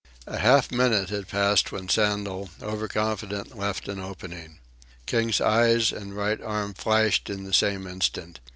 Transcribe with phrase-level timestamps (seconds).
[0.25, 4.57] A half minute had passed when Sandel, over confident, left an opening.
[5.05, 8.39] King's eyes and right arm flashed in the same instant.